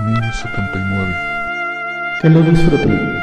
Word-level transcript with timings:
1079. 0.00 1.14
Que 2.20 2.28
lo 2.28 2.42
disfruten. 2.42 3.16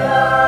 Yeah. 0.00 0.39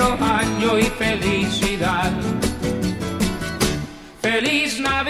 Próspero 0.00 0.24
año 0.24 0.78
y 0.78 0.84
felicidad. 0.84 2.10
Feliz 4.22 4.80
Navidad, 4.80 5.09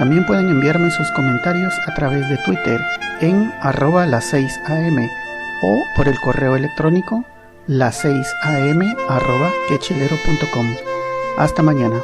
También 0.00 0.24
pueden 0.24 0.48
enviarme 0.48 0.90
sus 0.90 1.10
comentarios 1.10 1.74
a 1.86 1.92
través 1.92 2.26
de 2.30 2.38
Twitter 2.38 2.80
en 3.20 3.52
arroba 3.60 4.06
las 4.06 4.24
6 4.30 4.60
am 4.64 4.96
o 5.62 5.84
por 5.94 6.08
el 6.08 6.18
correo 6.20 6.56
electrónico 6.56 7.22
las 7.66 7.96
6 7.96 8.26
am 8.42 8.80
arroba 9.10 9.50
quechilero.com. 9.68 10.74
Hasta 11.36 11.62
mañana. 11.62 12.00